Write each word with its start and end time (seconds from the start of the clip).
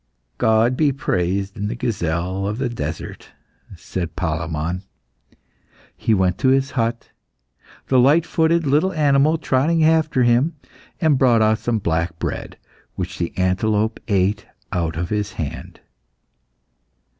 "God 0.39 0.75
be 0.75 0.91
praised 0.91 1.55
in 1.55 1.67
the 1.67 1.75
gazelle 1.75 2.47
of 2.47 2.57
the 2.57 2.69
desert," 2.69 3.29
said 3.75 4.15
Palemon. 4.15 4.81
He 5.95 6.15
went 6.15 6.39
to 6.39 6.47
his 6.47 6.71
hut, 6.71 7.11
the 7.85 7.99
light 7.99 8.25
footed 8.25 8.65
little 8.65 8.93
animal 8.93 9.37
trotting 9.37 9.83
after 9.83 10.23
him, 10.23 10.55
and 10.99 11.19
brought 11.19 11.43
out 11.43 11.59
some 11.59 11.77
black 11.77 12.17
bread, 12.17 12.57
which 12.95 13.19
the 13.19 13.31
antelope 13.37 13.99
ate 14.07 14.47
out 14.71 14.95
of 14.97 15.09
his 15.09 15.33
hand. 15.33 15.81